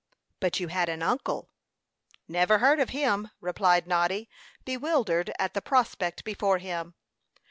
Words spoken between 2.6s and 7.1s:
of him," replied Noddy, bewildered at the prospect before him.